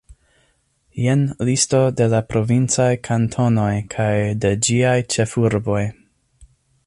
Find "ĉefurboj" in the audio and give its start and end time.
5.17-5.83